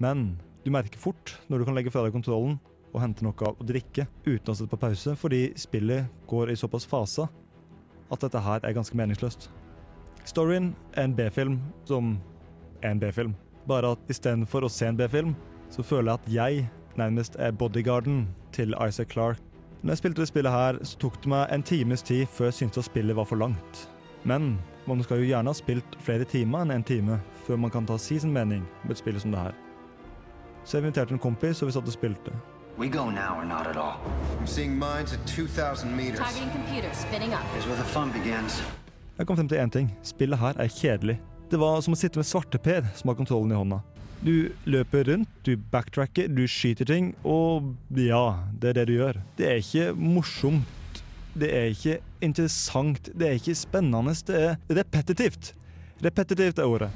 [0.03, 0.27] Men
[0.63, 2.59] du merker fort når du kan legge fra deg kontrollen
[2.93, 6.57] og hente noe av å drikke uten å sette på pause, fordi spillet går i
[6.59, 7.29] såpass faser
[8.13, 9.49] at dette her er ganske meningsløst.
[10.25, 12.17] Storyen er en B-film som
[12.81, 13.33] er en B-film.
[13.67, 15.33] Bare at istedenfor å se en B-film,
[15.71, 19.41] så føler jeg at jeg nærmest er bodyguarden til Isaac Clarke.
[19.81, 22.59] Når jeg spilte det spillet her, så tok det meg en times tid før jeg
[22.61, 23.89] syntes at spillet var for langt.
[24.23, 27.85] Men man skal jo gjerne ha spilt flere timer enn en time før man kan
[27.85, 29.57] ta si sin mening med et spill som det her.
[30.63, 32.31] Så jeg inviterte en kompis, og vi satt og spilte.
[32.77, 33.99] We go now or not at all.
[34.39, 36.19] I'm seeing mines at 2,000 meters.
[36.19, 37.43] Targeting computer, spinning up.
[37.53, 38.63] Here's where the fun begins.
[39.13, 39.89] Jeg kom frem til én ting.
[40.01, 41.19] Spillet her er kjedelig.
[41.51, 43.83] Det var som å sitte med svarteper som har kontrollen i hånda.
[44.23, 49.19] Du løper rundt, du backtracker, du skyter ting, og ja, det er det du gjør.
[49.37, 51.03] Det er ikke morsomt.
[51.37, 53.11] Det er ikke interessant.
[53.13, 54.15] Det er ikke spennende.
[54.25, 55.53] Det er repetitivt.
[56.01, 56.89] Repetitivt er ordet.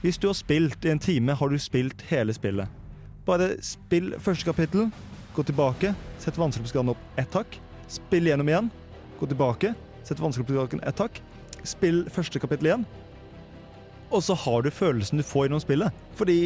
[0.00, 2.70] Hvis du har spilt i en time, har du spilt hele spillet.
[3.26, 4.88] Bare spill første kapittel,
[5.36, 7.58] gå tilbake, sett vanskelighetsgraden opp ett hakk,
[7.92, 8.70] spill gjennom igjen,
[9.20, 9.74] gå tilbake,
[10.06, 11.20] sett vanskelighetsgraden ett hakk,
[11.68, 12.88] spill første kapittel igjen,
[14.08, 16.04] og så har du følelsen du får gjennom spillet.
[16.16, 16.38] Fordi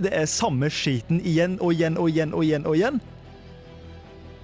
[0.00, 3.00] det er samme skiten igjen og igjen og igjen og igjen og igjen.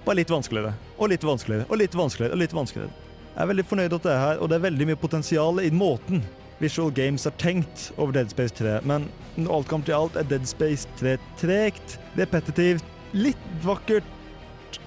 [0.05, 2.33] Bare litt vanskeligere, og litt vanskeligere, og litt vanskeligere.
[2.33, 2.93] og litt vanskeligere.
[3.33, 5.71] Jeg er veldig fornøyd at det er her, og det er veldig mye potensial i
[5.73, 6.23] måten
[6.57, 10.25] Visual Games har tenkt over Dead Space 3, men når alt kommer til alt, er
[10.25, 14.07] Dead Space 3 tregt, repetitivt, litt vakkert,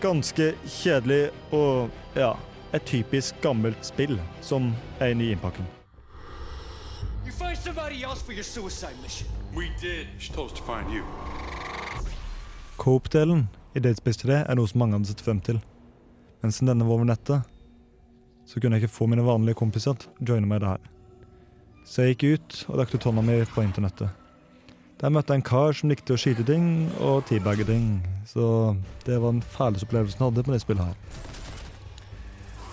[0.03, 2.33] ganske kjedelig og ja,
[2.73, 5.67] et typisk gammelt spill som er i ny innpakning.
[7.27, 9.29] You find somebody else for your suicide mission.
[9.55, 10.07] We did.
[10.19, 11.05] She told us to find you.
[12.79, 15.61] Coop-delen i Dead Space 3 er noe som mange hadde sett frem til.
[16.41, 17.43] Men siden denne var over nettet,
[18.47, 20.89] så kunne jeg ikke få mine vanlige kompiser til å joine meg i det her.
[21.85, 24.09] Så jeg gikk ut og rakte ut hånda mi på internettet.
[25.01, 26.65] Der møtte jeg en kar som likte å skyte ting
[27.01, 28.01] og teabagge ting.
[28.29, 31.30] Så det var den fæleste opplevelsen jeg hadde på det spillet her.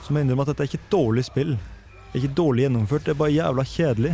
[0.07, 1.49] Så må jeg innrømme at dette er ikke et dårlig spill.
[1.57, 4.11] Det er ikke dårlig gjennomført, det er bare jævla kjedelig.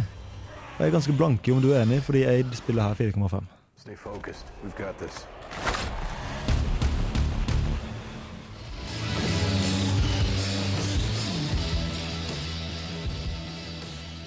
[0.79, 3.43] Jeg er ganske blanke om du er enig, fordi jeg spiller her 4,5.
[3.77, 4.45] Stay focused.
[4.63, 5.27] We've got this.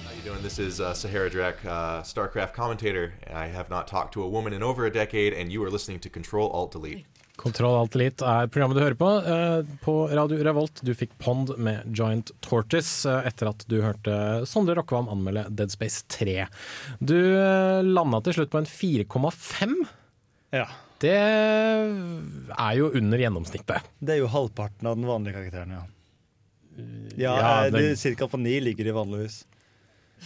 [0.05, 0.41] How you doing?
[0.41, 3.11] This is uh, Sahara Drek, uh, StarCraft commentator.
[3.27, 5.99] I have not talked to a woman in over a decade, and you are listening
[5.99, 7.03] to Control Alt Delete.
[7.37, 10.81] Kontroll Alt Elite er programmet du hører på eh, på Radio Revolt.
[10.83, 14.15] Du fikk Pond med Giant Tortoise eh, etter at du hørte
[14.49, 16.47] Sondre Rokkvam anmelde Dead Space 3.
[16.99, 19.75] Du eh, landa til slutt på en 4,5.
[20.57, 20.65] Ja.
[20.97, 23.85] Det er jo under gjennomsnittet.
[24.01, 25.83] Det er jo halvparten av den vanlige karakteren, ja.
[27.17, 29.43] Ja, Ja, det- cirka på ni ligger de vanligvis.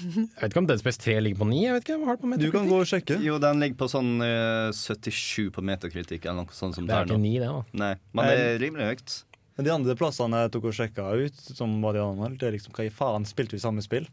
[0.01, 1.57] Jeg vet ikke om Dead Space 3 ligger på 9.
[1.65, 3.17] Jeg vet ikke, hva har på Du kan gå og sjekke.
[3.25, 7.09] Jo, den ligger på sånn eh, 77 på metakritikk, eller noe sånt som Det er
[7.09, 7.83] ikke 9, det, da.
[7.83, 9.17] Nei, men det er rimelig høyt.
[9.57, 12.55] Men de andre plassene jeg tok og sjekka ut, som var de andre, det er
[12.55, 14.07] liksom hva i faen spilte vi samme spill?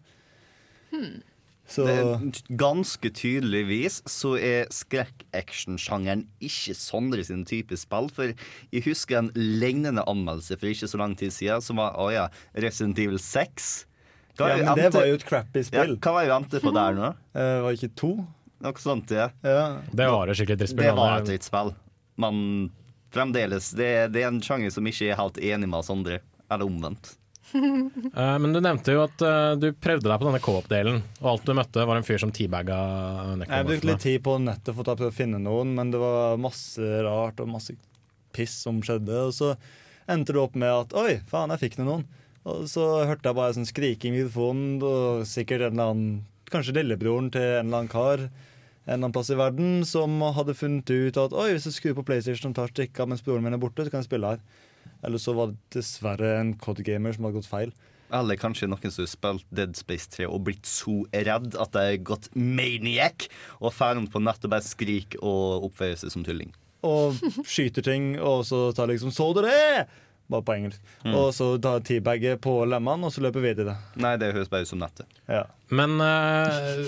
[1.69, 8.09] Så Det ganske tydeligvis så er skrekk-action-sjangeren ikke Sondre sin type spill.
[8.15, 8.33] For
[8.73, 12.29] jeg husker en lignende anmeldelse for ikke så lang tid siden, som var å ja,
[12.57, 13.88] Resident Evil 6.
[14.39, 15.95] Hva Ja, men det var jo et crappy spill.
[15.97, 17.13] Ja, hva var vi på der nå?
[17.35, 18.13] Uh, var det ikke to?
[18.63, 19.29] Noe sånt, ja.
[19.43, 20.87] Det var et skikkelig drittspill.
[20.87, 21.73] Det var et drittspill.
[22.19, 22.43] Men
[23.15, 26.21] fremdeles, det, det er en sjanger som ikke er helt enig med oss andre.
[26.51, 27.15] Eller omvendt.
[27.55, 31.49] uh, men du nevnte jo at uh, du prøvde deg på denne co-op-delen, og alt
[31.49, 32.79] du møtte var en fyr som teabaga
[33.45, 36.41] Jeg brukte litt tid på nettet for å prøve å finne noen, men det var
[36.41, 37.77] masse rart og masse
[38.37, 39.23] piss som skjedde.
[39.29, 39.55] Og så
[40.09, 42.07] endte det opp med at oi, faen, jeg fikk noen.
[42.47, 46.79] Og så hørte jeg bare sånn skriking i mikrofonen, og sikkert en eller annen Kanskje
[46.79, 48.23] lillebroren til en eller annen kar
[48.89, 51.99] en eller annen plass i verden som hadde funnet ut at oi, hvis jeg skrur
[51.99, 54.41] på PlayStation og tar stikka mens broren min er borte, så kan jeg spille her.
[55.05, 57.75] Eller så var det dessverre en COD-gamer som hadde gått feil.
[58.17, 61.85] Eller kanskje noen som har spilt Dead Space 3 og blitt så redd at de
[61.85, 63.29] har gått maniac
[63.61, 66.57] og drar rundt på nett og bare skriker og oppfører seg som tulling.
[66.89, 69.85] Og skyter ting, og så tar liksom 'Så du det?'
[70.29, 70.81] Bare på engelsk.
[71.07, 71.15] Mm.
[71.17, 73.79] Og så tar teabaget på lemmene, og så løper videre.
[73.97, 75.09] Nei, det høres bare ut som nettet.
[75.25, 75.47] Ja.
[75.73, 76.83] Men uh,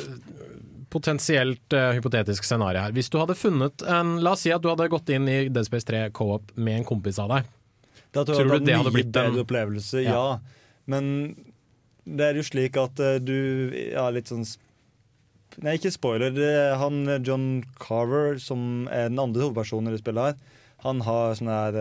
[0.93, 2.93] potensielt uh, hypotetisk scenario her.
[2.97, 5.65] Hvis du hadde funnet en La oss si at du hadde gått inn i Dead
[5.65, 7.49] Space 3 co-op med en kompis av deg.
[8.11, 10.19] Da tror, Tror jeg du det hadde blitt en- bedre opplevelse, ja.
[10.19, 10.67] Ja.
[10.91, 11.07] Men
[12.05, 14.45] det er jo slik at uh, du Ja, litt sånn
[15.61, 16.31] Nei, ikke spoiler.
[16.31, 21.01] Det er han John Carver, som er den andre hovedpersonen i det spillet her, han
[21.05, 21.75] har sånn her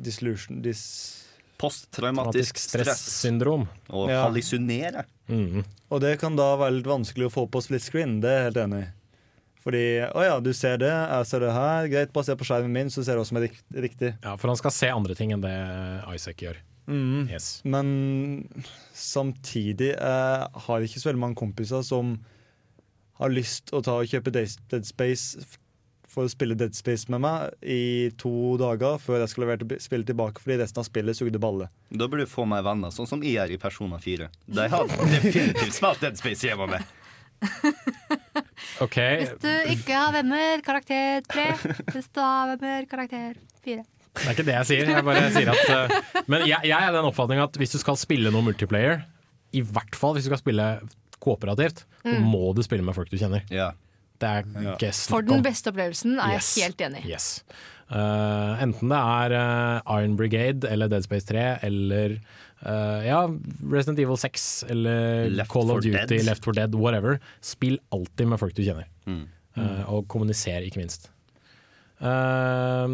[0.00, 0.82] disillusion dis
[1.58, 3.64] Posttraumatisk stressyndrom.
[3.90, 4.22] Og Ja.
[4.28, 5.02] hallusinere.
[5.28, 5.64] Mm.
[5.90, 8.44] Og det kan da være litt vanskelig å få på split screen, det er jeg
[8.52, 8.88] helt enig i.
[9.64, 9.82] Fordi
[10.14, 12.86] å ja, du ser det, jeg ser det her, greit, bare se på skjermen min,
[12.94, 14.14] så ser du hva som er riktig.
[14.22, 15.52] Ja, for han skal se andre ting enn det
[16.14, 16.56] Isaac gjør.
[16.86, 17.28] Mm.
[17.28, 17.60] Yes.
[17.68, 18.48] Men
[18.94, 22.14] samtidig jeg har ikke så veldig mange kompiser som
[23.18, 25.36] har lyst å ta og kjøpe Dead Space
[26.08, 30.08] for å spille Dead Space med meg i to dager før jeg skal levere spillet
[30.08, 31.68] tilbake fordi resten av spillet sugde balle.
[31.92, 34.28] Da burde du få meg venner, sånn som jeg er i Persona 4.
[34.48, 36.94] De har definitivt spilt Dead Space hjemme med.
[38.84, 38.96] OK.
[38.98, 41.46] Hvis du ikke har venner, karakter tre.
[41.92, 43.84] Hvis du har venner, karakter fire.
[44.18, 44.88] Det er ikke det jeg sier.
[44.96, 47.98] Jeg bare sier at eh, Men jeg, jeg er den oppfatning at hvis du skal
[48.00, 49.04] spille noe multiplayer,
[49.54, 50.70] i hvert fall hvis du skal spille
[51.22, 52.22] kooperativt, Mm.
[52.30, 53.42] må du spille med folk du kjenner.
[53.52, 53.72] Ja.
[54.18, 54.92] Det er ja.
[55.08, 57.12] For den beste opplevelsen er jeg helt enig i.
[57.14, 57.28] Yes.
[57.88, 62.18] Uh, enten det er uh, Iron Brigade eller Dead Space 3 eller
[62.66, 63.22] uh, ja,
[63.64, 66.26] Resident Evil 6 eller Left Call of Duty, Dead.
[66.26, 67.16] Left 4 Dead, whatever.
[67.40, 68.90] Spill alltid med folk du kjenner.
[69.08, 69.24] Mm.
[69.56, 71.08] Uh, og kommuniser, ikke minst.
[71.98, 72.84] Eh,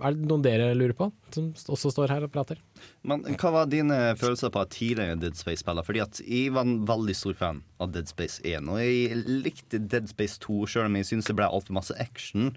[0.00, 2.60] er det noen dere lurer på, som også står her og prater?
[3.04, 5.84] Men hva var dine følelser på at tidligere Dead Space-spiller?
[5.84, 8.70] Fordi at jeg var en veldig stor fan av Dead Space 1.
[8.72, 12.54] Og jeg likte Dead Space 2, sjøl om jeg syns det ble altfor masse action.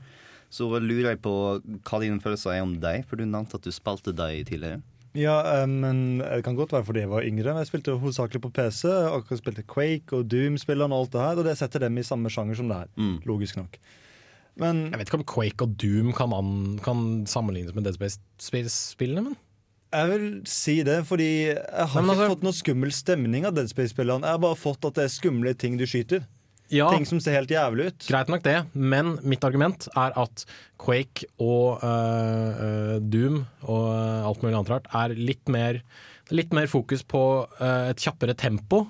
[0.52, 3.72] Så lurer jeg på hva dine følelser er om deg, for du nevnte at du
[3.76, 4.82] spilte deg tidligere.
[5.18, 7.52] Ja, eh, men det kan godt være fordi jeg var yngre.
[7.52, 8.86] Men jeg spilte hovedsakelig på PC.
[8.88, 12.32] Akkurat spilte Quake og Doom-spillene og alt det her, og det setter dem i samme
[12.32, 12.94] sjanger som det her.
[12.96, 13.18] Mm.
[13.28, 13.76] Logisk nok.
[14.62, 16.52] Men Jeg vet ikke om Quake og Doom kan, an,
[16.86, 17.98] kan sammenlignes med Dead
[18.42, 19.40] Space-spillene, men
[19.92, 23.56] Jeg vil si det, fordi jeg har Men ikke altså- fått noe skummel stemning av
[23.58, 24.24] Dead Space-spillene.
[24.24, 26.24] Jeg har bare fått at det er skumle ting du skyter.
[26.72, 26.88] Ja.
[26.94, 28.06] Ting som ser helt jævlig ut.
[28.08, 30.46] Greit nok det, men mitt argument er at
[30.80, 35.82] Quake og øh, Doom og øh, alt mulig annet rart er litt mer,
[36.32, 38.86] litt mer fokus på uh, et kjappere tempo.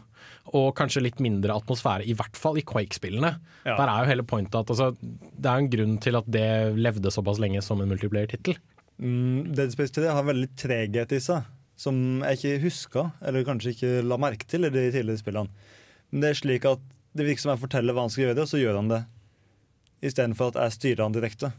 [0.58, 3.32] Og kanskje litt mindre atmosfære, i hvert fall i Quake-spillene.
[3.64, 3.78] Ja.
[3.80, 6.48] Der er jo hele pointet at altså, Det er jo en grunn til at det
[6.76, 8.60] levde såpass lenge som en multiplayer-tittel.
[9.02, 11.48] Mm, Dead Space 3 har veldig treghet i seg,
[11.80, 11.96] som
[12.28, 15.70] jeg ikke huska, eller kanskje ikke la merke til i de tidligere spillene.
[16.12, 16.84] Men det er slik at
[17.16, 19.02] det virker som jeg forteller hva han skal gjøre, og så gjør han det.
[20.06, 21.52] Istedenfor at jeg styrer han direkte.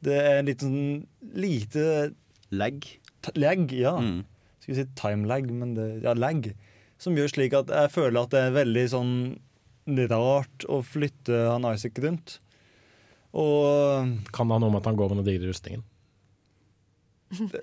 [0.00, 0.74] Det er en liten
[1.36, 1.86] lite
[2.50, 2.82] Lag?
[3.36, 3.92] Lag, ja.
[4.00, 4.24] Mm.
[4.58, 6.48] Skulle si time lag, men det, ja, lag.
[7.00, 9.12] Som gjør slik at jeg føler at det er veldig sånn
[10.10, 12.36] rart å flytte han Isaac rundt.
[13.32, 15.86] Og Kan det ha noe med at han går med den digre rustningen?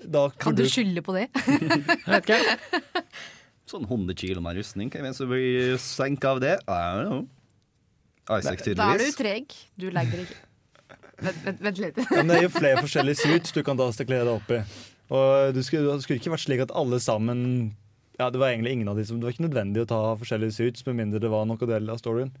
[0.08, 1.26] da Kan du skylde på det?
[3.68, 4.88] Sånn 100 kilo med rustning.
[4.88, 6.54] Hvem er det som blir senka av det?
[6.64, 7.26] I don't know.
[8.28, 9.16] Isaac, Da er du tydeligvis.
[9.18, 9.52] treg.
[9.80, 10.38] Du legger ikke.
[11.18, 11.98] Vent, vent, vent litt.
[12.00, 14.60] Ja, men det er jo flere forskjellige suits du kan da stiklere deg opp i.
[15.12, 17.38] Og du skulle, det skulle ikke vært slik at alle sammen
[18.18, 20.56] Ja, det var egentlig ingen av de som Det var ikke nødvendig å ta forskjellige
[20.56, 22.32] suits med mindre det var noe del av storyen.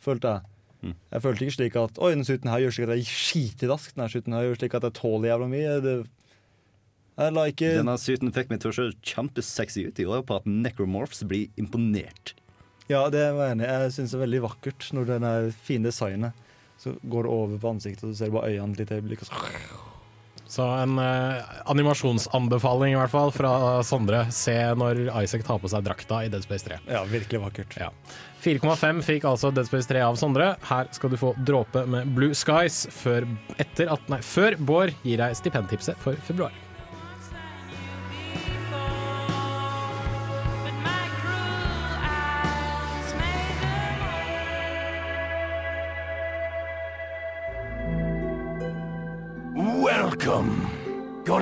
[0.00, 0.54] Følte jeg.
[0.78, 0.94] Mm.
[1.10, 3.96] Jeg følte ikke slik at Oi, denne suiten her gjør slik at jeg er skitrask.
[3.96, 5.76] Denne suiten her gjør slik at jeg tåler jævla mye.
[5.84, 5.94] Det,
[7.18, 10.38] jeg la ikke Denne suiten fikk meg til å se kjempesexy ut i år på
[10.38, 12.36] at necromorphs blir imponert.
[12.88, 13.72] Ja, det var jeg enig i.
[13.74, 16.46] Jeg syns det er veldig vakkert når den er fine designet.
[16.78, 19.26] Så går det over på ansiktet, og du ser bare øynene et lite øyeblikk.
[19.26, 19.87] Og så
[20.48, 23.52] Så en eh, animasjonsanbefaling i hvert fall fra
[23.84, 24.22] Sondre.
[24.32, 26.80] Se når Isaac tar på seg drakta i Dead Space 3.
[26.88, 27.76] Ja, virkelig vakkert.
[27.76, 27.90] Ja.
[28.44, 30.54] 4,5 fikk altså Dead Space 3 av Sondre.
[30.70, 33.28] Her skal du få dråpe med Blue Skies før,
[33.60, 36.54] etter at, nei, før Bård gir deg stipendtipset for februar.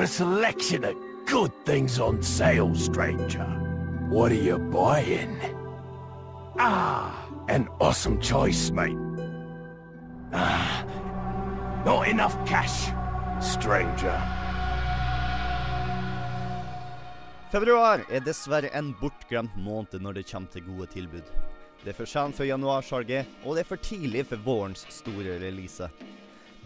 [0.07, 0.95] A selection of
[1.27, 3.45] good things on sale, stranger.
[4.09, 5.37] What are you buying?
[6.61, 8.97] Ah, an awesome choice, mate.
[10.33, 10.85] Ah,
[11.85, 12.93] not enough cash,
[13.41, 14.15] stranger.
[17.51, 21.27] Februar er dessverre en bortglemt måned når det kommer til gode tilbud.
[21.83, 25.91] Det er for sent for januarsalget, og det er for tidlig for vårens store release.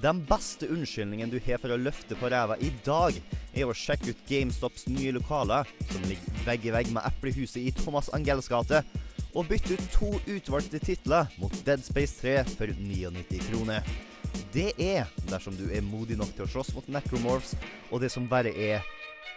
[0.03, 3.17] Den beste unnskyldningen du har for å løfte på ræva i dag,
[3.53, 7.73] er å sjekke ut GameStops nye lokaler, som ligger vegg i vegg med Eplehuset i
[7.77, 8.81] Thomas Angels gate,
[9.35, 13.85] og bytte ut to utvalgte titler mot Dead Space 3 for 99 kroner.
[14.55, 17.53] Det er dersom du er modig nok til å slåss mot necromorphs,
[17.93, 18.81] og det som bare er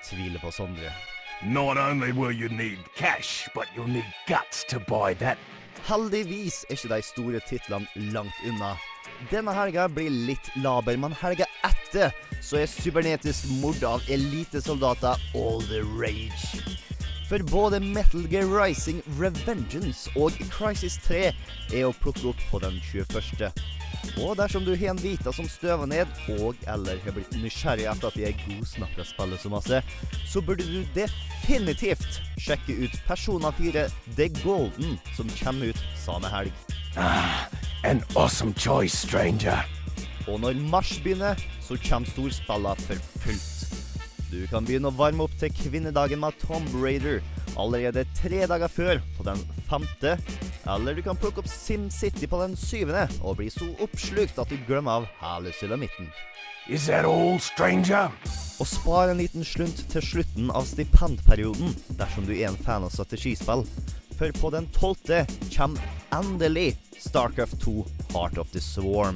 [0.07, 0.95] tviler på Sondre.
[1.43, 5.37] Not only will you need cash, but you'll need guts to buy that.
[5.89, 8.77] Heldigvis er ikke de store titlene langt unna.
[9.31, 15.63] Denne helga blir litt laber, men helga etter så er cybernetisk mord av elitesoldater all
[15.69, 16.59] the rage.
[17.29, 21.31] For både Metal Gear Rising Revengeance og Crisis 3
[21.73, 23.47] er å plukke opp på den 21.
[24.21, 26.11] Og dersom du har en Vita som støver ned,
[26.43, 29.81] og eller har blitt nysgjerrig etter at de er godsnakka spiller så masse,
[30.29, 36.51] så burde du definitivt sjekke ut Persona 4 The Golden, som kommer ut samme helg.
[36.99, 37.47] Ah,
[37.83, 39.63] an awesome choice, stranger.
[40.27, 43.49] Og når mars begynner, så kommer storspillene for fullt.
[44.31, 47.21] Du kan begynne å varme opp til kvinnedagen med Tomb Raider
[47.59, 50.15] allerede tre dager før, på den femte.
[50.65, 54.57] Eller du kan plukke opp SimCity på den syvende og bli så oppslukt at du
[54.67, 56.09] glemmer av hele sulamitten.
[56.71, 58.09] Is that all, stranger?
[58.63, 62.93] Og spar en liten slunt til slutten av stipendperioden dersom du er en fan av
[62.95, 63.65] strategispill.
[64.17, 65.81] For på den tolvte kommer
[66.13, 69.15] endelig Starcraft 2 Heart of the Swarm.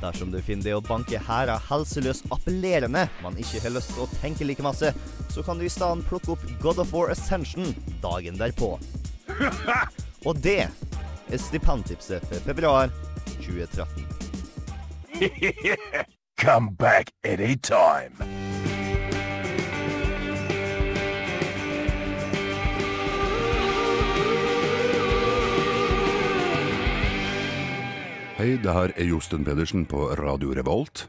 [0.00, 4.12] Dersom du finner det å banke hæra helseløs appellerende, men ikke har lyst til å
[4.22, 4.94] tenke like masse,
[5.28, 8.78] så kan du i stedet plukke opp God of War Ascension dagen derpå.
[10.28, 12.88] Og det er stipendtipset for februar
[13.44, 14.06] 2013.
[16.40, 18.49] Come back anytime.
[28.40, 31.02] Hei, det her er Josten Pedersen på Radio Revolt.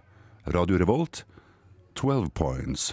[0.51, 1.21] Radio Revolt,
[1.95, 2.89] 12 points.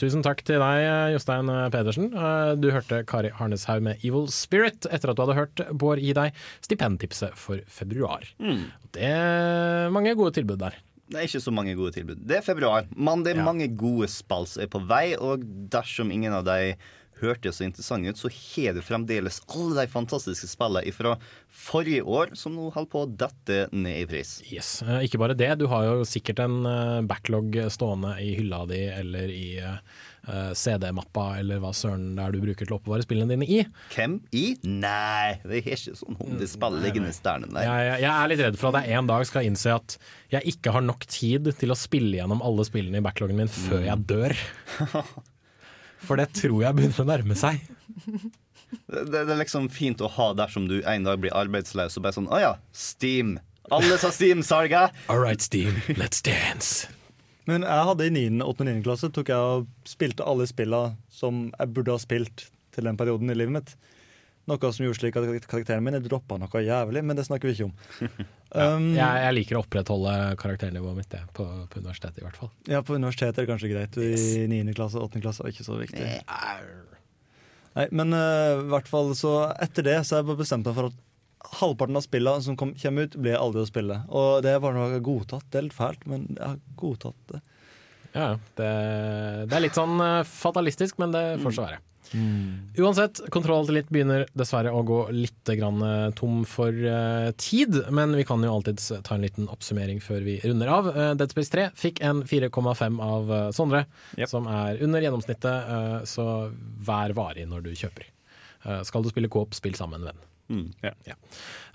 [0.00, 2.06] Tusen takk til deg, Jostein Pedersen.
[2.16, 6.16] Eh, Du hørte Kari Harneshaug med Evil Spirit etter at du hadde hørt Bård gi
[6.16, 6.32] deg
[6.64, 8.24] stipendtipset for februar.
[8.40, 8.64] Mm.
[8.96, 10.80] Det er mange gode tilbud der.
[11.12, 12.24] Det er ikke så mange gode tilbud.
[12.24, 16.16] Det er februar, men det er mange gode spill som er på vei, og dersom
[16.16, 16.78] ingen av de
[17.22, 21.14] hørtes så interessante ut, så har du fremdeles alle de fantastiske spillene fra
[21.54, 24.36] forrige år som nå holder på å dette ned i pris.
[24.50, 24.76] Yes.
[24.82, 28.80] Eh, Ikke bare det, du har jo sikkert en eh, backlog stående i hylla di
[28.90, 29.78] eller i eh,
[30.56, 33.60] CD-mappa eller hva søren det er du bruker til å oppbevare spillene dine i.
[33.94, 34.44] Hvem i?
[34.66, 37.68] Nei, det er ikke sånn hundre spill liggende i stjernen der.
[37.68, 39.98] Jeg, jeg, jeg er litt redd for at jeg en dag skal innse at
[40.34, 43.86] jeg ikke har nok tid til å spille gjennom alle spillene i backloggen min før
[43.86, 44.36] jeg dør.
[46.04, 47.62] For det tror jeg begynner å nærme seg.
[48.74, 52.16] Det, det er liksom fint å ha dersom du en dag blir arbeidsløs og bare
[52.16, 53.36] sånn Å ja, Steam.
[53.72, 54.96] Alle sa Steam-salget.
[55.08, 56.88] All right, Steam, let's dance.
[57.48, 58.40] Men jeg hadde i 9.
[58.44, 58.48] 8.
[58.48, 58.82] og 9.
[58.84, 63.30] klasse tok jeg og spilte alle spillene som jeg burde ha spilt til den perioden
[63.30, 63.74] i livet mitt.
[64.50, 67.70] Noe som gjorde slik at karakteren min droppa noe jævlig, men det snakker vi ikke
[67.70, 67.76] om.
[68.54, 72.52] Um, Jeg, jeg liker å opprettholde karakternivået mitt, det, på, på universitetet i hvert fall.
[72.70, 73.96] Ja, på universitetet er det kanskje greit.
[73.98, 74.60] I 9.
[74.78, 75.22] klasse og 8.
[75.24, 76.04] klasse er ikke så viktig.
[77.74, 81.00] Nei, men uh, hvert fall så etter det så har jeg bestemt meg for at
[81.58, 83.98] halvparten av spillene som kom, kommer ut, blir jeg aldri å spille.
[84.14, 85.48] Og det er bare noe jeg har godtatt.
[85.50, 87.42] Det er litt fælt, men jeg har godtatt det.
[88.14, 88.28] Ja,
[88.60, 88.70] det,
[89.50, 91.80] det er litt sånn eh, fatalistisk, men det får så være.
[92.78, 97.80] Uansett, Kontroll til litt begynner dessverre å gå litt grann eh, tom for uh, tid,
[97.94, 100.90] men vi kan jo alltids ta en liten oppsummering før vi runder av.
[100.94, 103.84] Uh, Dead Space 3 fikk en 4,5 av uh, Sondre,
[104.30, 106.26] som er under gjennomsnittet, eh, så
[106.84, 108.08] vær varig når du kjøper.
[108.64, 110.30] Eh, skal du spille coop, spill sammen med en venn.
[110.48, 111.16] Ja.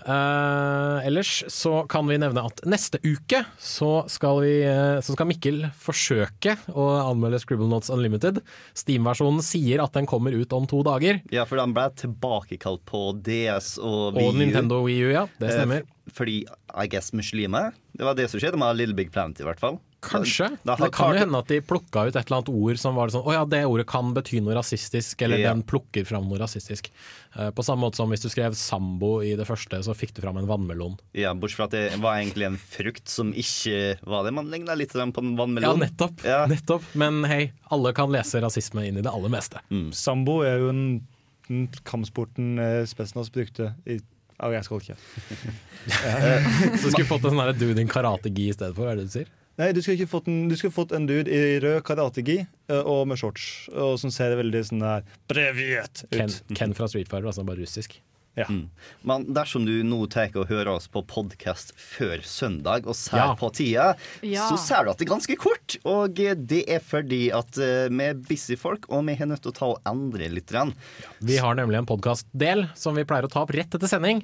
[0.00, 5.28] Uh, ellers så kan vi nevne at neste uke så skal, vi, uh, så skal
[5.28, 8.40] Mikkel forsøke å anmelde Scribble Notes Unlimited.
[8.78, 11.20] Steam-versjonen sier at den kommer ut om to dager.
[11.34, 14.30] Ja, for den ble tilbakekalt på DS og Wii U.
[14.30, 15.26] Og Nintendo Wii U, ja.
[15.42, 15.84] Det stemmer.
[15.84, 17.74] Uh, Fordi I guess muslimer.
[17.92, 19.82] Det var det som skjedde med Little Big Planet, i hvert fall.
[20.00, 20.46] Kanskje.
[20.64, 23.10] Da Det kan jo hende at de plukka ut et eller annet ord som var
[23.12, 25.50] sånn Å ja, det ordet kan bety noe rasistisk, eller Ja.
[25.52, 26.88] den plukker fram noe rasistisk.
[27.36, 30.22] Uh, På samme måte som hvis du skrev sambo i det første, så fikk du
[30.22, 30.96] fram en vannmelon.
[31.12, 34.32] Ja, Bortsett fra at det var egentlig en frukt som ikke var det.
[34.32, 35.12] Man ligna litt på en
[35.60, 36.48] Ja, nettopp, nettopp.
[36.48, 36.82] nettopp.
[36.94, 39.60] Men hei, alle kan lese rasisme inn i det aller meste.
[39.92, 41.06] Sambo er jo en,
[41.50, 44.00] en kampsporten eh, Spetsnaz brukte i
[44.40, 44.96] Au, jeg skal ikke.
[46.80, 49.16] Så skulle fått en sånn dude in karate-gi i stedet for, er det det du
[49.18, 49.28] sier?
[49.60, 52.38] Nei, du skulle ikke fått en, du skulle fått en dude i rød karategi
[52.70, 56.14] eh, og med shorts, og som ser veldig sånn der breviet ut.
[56.16, 57.98] Ken, Ken fra Street Fighter, altså bare russisk.
[58.38, 58.44] Ja.
[58.46, 58.68] Mm.
[59.04, 63.34] Men dersom du nå tar og hører oss på podkast før søndag og ser Ja.
[63.36, 63.88] på tida,
[64.22, 64.46] Ja.
[64.48, 65.76] så ser du at det er ganske kort.
[65.84, 69.50] Og det er fordi at eh, vi er busy folk, og vi er nødt til
[69.50, 70.46] å ta og endre litt.
[70.46, 70.72] grann.
[71.20, 74.22] Vi har nemlig en podkastdel som vi pleier å ta opp rett etter sending.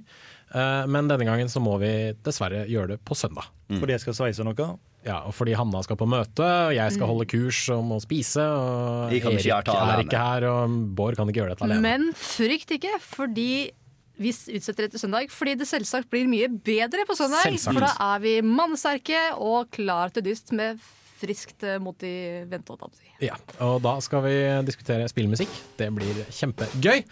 [0.55, 3.51] Eh, Men denne gangen så må vi dessverre gjøre det på søndag.
[3.69, 4.79] Fordi jeg skal sveise noe.
[5.07, 7.11] Ja, og fordi Hanna skal på møte, og jeg skal Mm.
[7.15, 10.05] holde kurs om å spise, og Erik er alene.
[10.05, 11.81] ikke her, og Bård kan ikke gjøre dette alene.
[11.81, 13.71] Men frykt ikke, fordi
[14.19, 17.45] vi utsetter det til søndag fordi det selvsagt blir mye bedre på søndag.
[17.45, 17.77] Selvsagt.
[17.77, 20.81] For da er vi mannsterke og klar til dyst med
[21.21, 22.77] friskt eh, mot i vente.
[23.21, 24.35] Ja, og da skal vi
[24.67, 25.49] diskutere spillmusikk.
[25.79, 27.05] Det blir kjempegøy.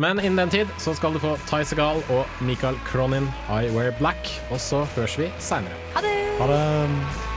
[0.00, 3.92] Men innen den tid så skal du få Ty Segal og Michael Cronin, I Wear
[3.98, 4.30] Black.
[4.50, 5.76] Og så høres vi seinere.
[5.96, 6.14] Ha det!
[6.40, 7.29] Ha det.